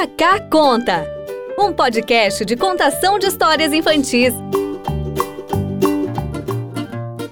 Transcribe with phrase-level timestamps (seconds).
[0.00, 1.06] Cacá Conta,
[1.58, 4.32] um podcast de contação de histórias infantis.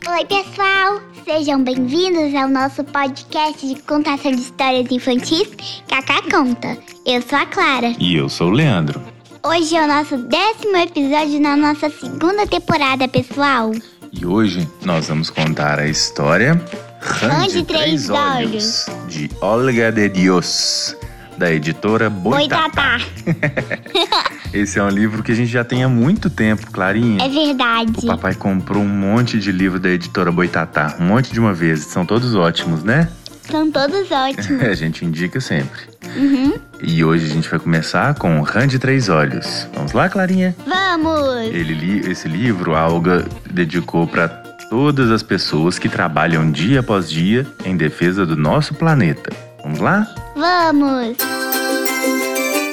[0.06, 1.00] Oi, pessoal!
[1.24, 5.48] Sejam bem-vindos ao nosso podcast de contação de histórias infantis
[5.88, 6.76] Cacá Conta.
[7.06, 7.94] Eu sou a Clara.
[7.98, 9.00] E eu sou o Leandro.
[9.42, 13.72] Hoje é o nosso décimo episódio na nossa segunda temporada, pessoal.
[14.12, 16.62] E hoje nós vamos contar a história
[17.00, 20.94] Rã de Três Olhos, de Olga de Dios,
[21.38, 22.98] da editora Boitatá.
[23.24, 24.30] Boitatá.
[24.52, 27.22] Esse é um livro que a gente já tem há muito tempo, Clarinha.
[27.24, 27.92] É verdade.
[27.96, 31.80] O papai comprou um monte de livro da editora Boitatá, um monte de uma vez.
[31.84, 33.08] São todos ótimos, né?
[33.48, 34.60] São todos ótimos.
[34.62, 35.80] a gente indica sempre.
[36.16, 36.54] Uhum.
[36.82, 39.68] E hoje a gente vai começar com Rã de Três Olhos.
[39.74, 40.54] Vamos lá, Clarinha?
[40.66, 41.46] Vamos!
[41.46, 44.28] Ele li, esse livro a Olga dedicou para
[44.70, 49.30] todas as pessoas que trabalham dia após dia em defesa do nosso planeta.
[49.62, 50.06] Vamos lá?
[50.36, 51.27] Vamos!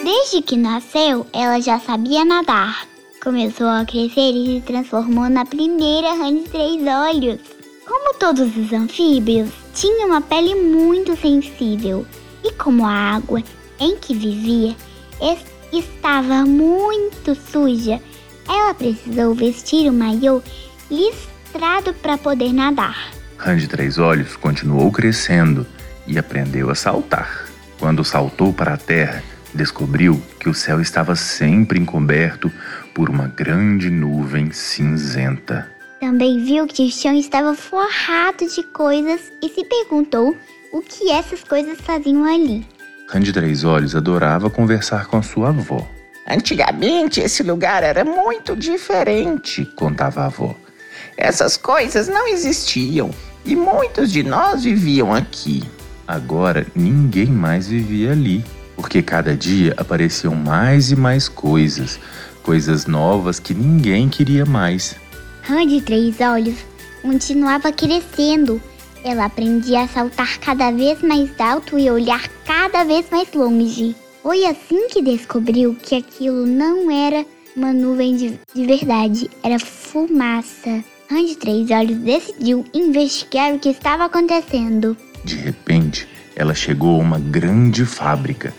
[0.05, 2.86] Desde que nasceu, ela já sabia nadar.
[3.23, 7.39] Começou a crescer e se transformou na primeira rã de três olhos.
[7.88, 12.06] Como todos os anfíbios, tinha uma pele muito sensível
[12.44, 13.42] e como a água
[13.80, 14.75] em que vivia
[15.20, 18.00] es- estava muito suja,
[18.47, 20.40] ela precisou vestir um maiô
[20.92, 23.12] listrado para poder nadar.
[23.40, 25.66] Rã de Três Olhos continuou crescendo
[26.06, 27.47] e aprendeu a saltar.
[27.80, 29.23] Quando saltou para a terra,
[29.56, 32.52] descobriu que o céu estava sempre encoberto
[32.94, 35.70] por uma grande nuvem cinzenta.
[36.00, 40.36] Também viu que o chão estava forrado de coisas e se perguntou
[40.72, 42.66] o que essas coisas faziam ali.
[43.08, 45.88] Rã de Três Olhos adorava conversar com a sua avó.
[46.28, 49.66] Antigamente esse lugar era muito diferente.
[49.75, 50.56] Contava a avó.
[51.16, 53.12] Essas coisas não existiam
[53.45, 55.64] e muitos de nós viviam aqui.
[56.08, 58.44] Agora ninguém mais vivia ali,
[58.76, 62.00] porque cada dia apareciam mais e mais coisas,
[62.44, 64.95] coisas novas que ninguém queria mais.
[65.44, 66.58] Rã de três olhos
[67.02, 68.62] continuava crescendo.
[69.03, 73.96] Ela aprendia a saltar cada vez mais alto e olhar cada vez mais longe.
[74.24, 77.24] Foi assim que descobriu que aquilo não era
[77.56, 80.84] uma nuvem de, de verdade, era fumaça.
[81.09, 84.97] Rã de três olhos decidiu investigar o que estava acontecendo.
[85.24, 88.53] De repente, ela chegou a uma grande fábrica,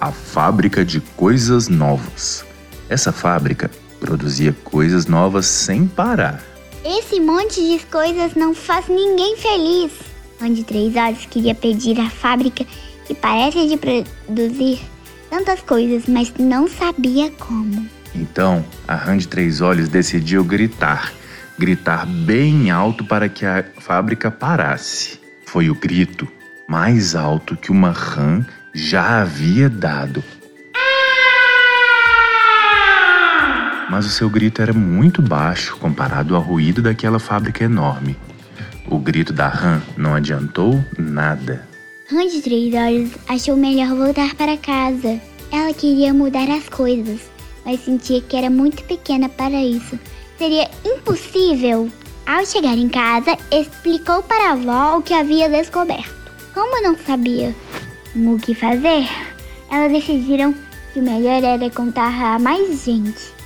[0.00, 2.44] a fábrica de coisas novas.
[2.88, 6.42] Essa fábrica produzia coisas novas sem parar.
[6.84, 9.92] Esse monte de coisas não faz ninguém feliz.
[10.40, 12.64] Rã de Três Olhos queria pedir à fábrica
[13.06, 14.80] que parece de produzir
[15.30, 17.88] tantas coisas, mas não sabia como.
[18.14, 21.12] Então, a Rã de Três Olhos decidiu gritar,
[21.58, 25.18] gritar bem alto para que a fábrica parasse.
[25.44, 26.28] Foi o grito
[26.68, 28.44] mais alto que uma rã
[28.76, 30.22] já havia dado.
[33.88, 38.18] Mas o seu grito era muito baixo comparado ao ruído daquela fábrica enorme.
[38.86, 41.66] O grito da rã não adiantou nada.
[42.10, 45.18] Rã de Três Olhos achou melhor voltar para casa.
[45.50, 47.22] Ela queria mudar as coisas,
[47.64, 49.98] mas sentia que era muito pequena para isso.
[50.36, 51.90] Seria impossível.
[52.26, 56.14] Ao chegar em casa, explicou para a avó o que havia descoberto.
[56.52, 57.54] Como não sabia
[58.16, 59.06] o que fazer,
[59.70, 60.54] elas decidiram
[60.92, 63.36] que o melhor era contar a mais gente.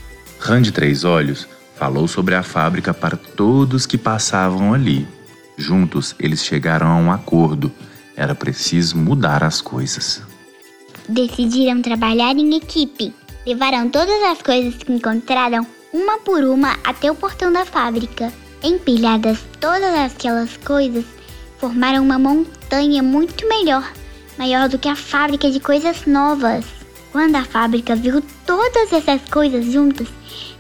[0.63, 5.07] De Três Olhos falou sobre a fábrica para todos que passavam ali.
[5.57, 7.71] Juntos, eles chegaram a um acordo.
[8.17, 10.23] Era preciso mudar as coisas.
[11.09, 13.13] Decidiram trabalhar em equipe.
[13.45, 18.33] Levaram todas as coisas que encontraram, uma por uma, até o portão da fábrica.
[18.63, 21.05] Empilhadas todas aquelas coisas,
[21.59, 23.91] formaram uma montanha muito melhor,
[24.41, 26.65] maior do que a fábrica de coisas novas.
[27.13, 30.09] Quando a fábrica viu todas essas coisas juntas,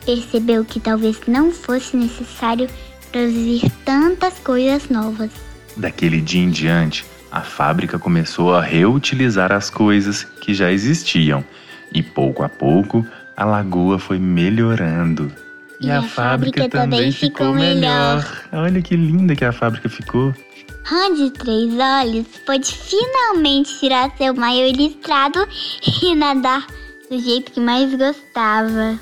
[0.05, 2.69] percebeu que talvez não fosse necessário
[3.11, 5.31] produzir tantas coisas novas.
[5.79, 11.43] Daquele dia em diante, a fábrica começou a reutilizar as coisas que já existiam
[11.91, 15.33] e pouco a pouco a lagoa foi melhorando.
[15.81, 18.23] E a fábrica também ficou melhor.
[18.53, 20.35] Olha que linda que a fábrica ficou.
[20.91, 25.47] Rã de Três Olhos pôde finalmente tirar seu maiô listrado
[26.03, 26.67] e nadar
[27.09, 28.99] do jeito que mais gostava.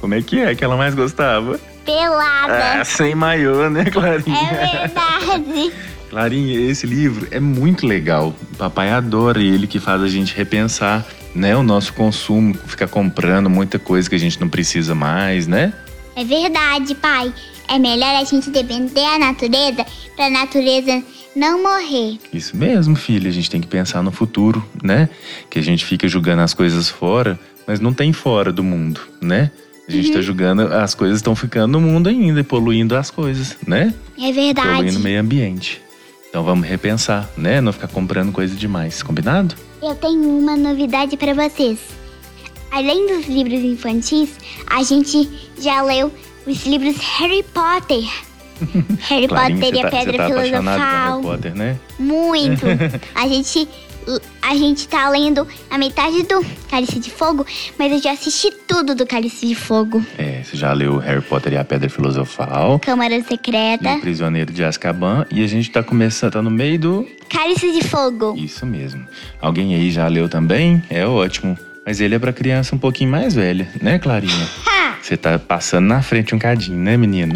[0.00, 1.58] Como é que é que ela mais gostava?
[1.84, 2.80] Pelada.
[2.80, 4.38] Ah, sem maiô, né, Clarinha?
[4.38, 5.72] É verdade.
[6.08, 8.32] Clarinha, esse livro é muito legal.
[8.52, 11.04] O papai adora ele, que faz a gente repensar,
[11.34, 15.72] né, o nosso consumo, ficar comprando muita coisa que a gente não precisa mais, né?
[16.22, 17.34] É verdade, pai.
[17.66, 19.84] É melhor a gente depender da natureza
[20.14, 21.02] pra natureza
[21.34, 22.16] não morrer.
[22.32, 23.28] Isso mesmo, filha.
[23.28, 25.08] A gente tem que pensar no futuro, né?
[25.50, 29.50] Que a gente fica julgando as coisas fora, mas não tem fora do mundo, né?
[29.88, 33.56] A gente tá julgando, as coisas estão ficando no mundo ainda e poluindo as coisas,
[33.66, 33.92] né?
[34.16, 34.76] É verdade.
[34.76, 35.82] Poluindo o meio ambiente.
[36.30, 37.60] Então vamos repensar, né?
[37.60, 39.56] Não ficar comprando coisa demais, combinado?
[39.82, 41.80] Eu tenho uma novidade pra vocês.
[42.72, 44.30] Além dos livros infantis,
[44.66, 45.28] a gente
[45.60, 46.10] já leu
[46.46, 48.02] os livros Harry Potter.
[49.10, 51.10] Harry Clarinha, Potter e a tá, Pedra tá Filosofal.
[51.10, 51.78] Harry Potter, né?
[51.98, 52.64] Muito.
[53.14, 53.68] A gente
[54.40, 57.46] a gente tá lendo a metade do Cálice de Fogo,
[57.78, 60.04] mas eu já assisti tudo do Cálice de Fogo.
[60.18, 62.80] É, você já leu Harry Potter e a Pedra Filosofal.
[62.80, 65.24] Câmara Secreta, o Prisioneiro de Azkaban.
[65.30, 67.08] E a gente tá começando, tá no meio do...
[67.28, 68.34] Cálice de Fogo.
[68.36, 69.06] Isso mesmo.
[69.40, 70.82] Alguém aí já leu também?
[70.90, 71.56] É ótimo.
[71.84, 74.48] Mas ele é pra criança um pouquinho mais velha, né, Clarinha?
[74.66, 74.96] Ha!
[75.02, 77.34] Você tá passando na frente um cadinho, né, menino?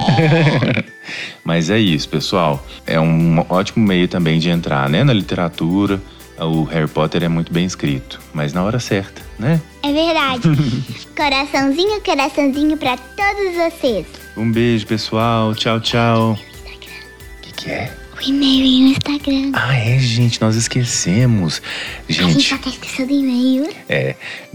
[1.43, 2.65] Mas é isso, pessoal.
[2.87, 6.01] É um ótimo meio também de entrar, né, na literatura.
[6.39, 9.59] O Harry Potter é muito bem escrito, mas na hora certa, né?
[9.83, 10.43] É verdade.
[11.17, 14.07] coraçãozinho, coraçãozinho pra todos vocês.
[14.37, 15.55] Um beijo, pessoal.
[15.55, 16.33] Tchau, tchau.
[16.33, 17.91] O que, que é?
[18.17, 19.51] O e-mail e o Instagram.
[19.53, 21.61] Ah, é, gente, nós esquecemos.
[22.09, 23.69] A gente Gente, só tá esquecendo o e-mail.
[23.89, 24.15] é.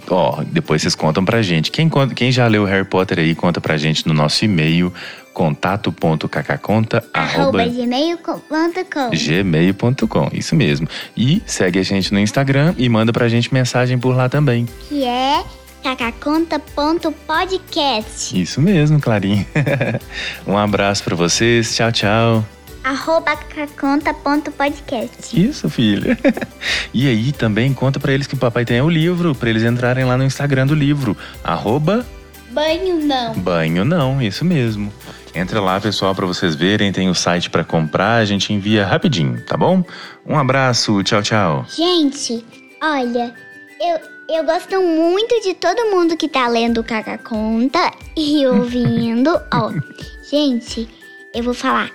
[0.10, 1.70] Ó, depois vocês contam pra gente.
[1.70, 4.92] Quem, quem já leu Harry Potter aí, conta pra gente no nosso e-mail
[5.32, 9.12] contato.cacaconta Arroba gmail.com.
[9.14, 10.88] gmail.com, isso mesmo.
[11.16, 14.68] E segue a gente no Instagram e manda pra gente mensagem por lá também.
[14.90, 15.44] Que é
[15.84, 18.42] cacaconta.podcast.
[18.42, 19.46] Isso mesmo, Clarinha.
[20.48, 21.76] um abraço pra vocês.
[21.76, 22.44] Tchau, tchau.
[22.84, 25.40] Arroba cacaconta.podcast.
[25.40, 26.18] Isso, filha.
[26.94, 30.04] e aí também conta pra eles que o papai tem o livro, pra eles entrarem
[30.04, 32.06] lá no Instagram do livro, arroba
[32.50, 33.34] Banho não.
[33.36, 34.92] banho não, isso mesmo.
[35.34, 39.42] Entra lá, pessoal, pra vocês verem, tem o site pra comprar, a gente envia rapidinho,
[39.46, 39.82] tá bom?
[40.26, 41.66] Um abraço, tchau, tchau.
[41.70, 42.44] Gente,
[42.84, 43.34] olha,
[43.80, 49.40] eu, eu gosto muito de todo mundo que tá lendo o Caca Conta e ouvindo.
[49.54, 49.72] Ó,
[50.30, 50.90] gente,
[51.34, 51.90] eu vou falar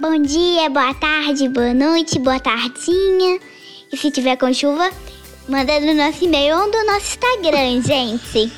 [0.00, 3.40] bom dia, boa tarde, boa noite, boa tardinha.
[3.92, 4.90] E se tiver com chuva,
[5.48, 8.52] manda no nosso e-mail ou no nosso Instagram, gente.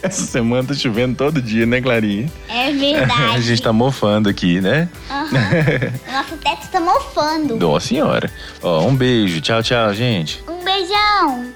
[0.00, 2.30] Essa semana tá chovendo todo dia, né, Clarinha?
[2.48, 3.34] É verdade.
[3.36, 4.88] a gente tá mofando aqui, né?
[5.10, 7.56] O nosso teto tá mofando.
[7.56, 8.30] Nossa senhora.
[8.62, 9.40] Ó, um beijo.
[9.40, 10.42] Tchau, tchau, gente.
[10.46, 11.52] Um beijão.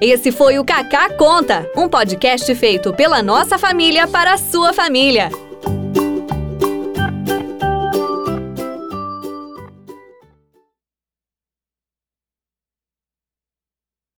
[0.00, 5.30] Esse foi o Kaká Conta, um podcast feito pela nossa família para a sua família.